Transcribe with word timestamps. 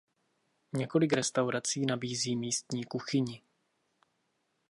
Několik 0.73 1.13
restaurací 1.13 1.85
nabízí 1.85 2.35
místní 2.35 2.83
kuchyni. 2.83 3.41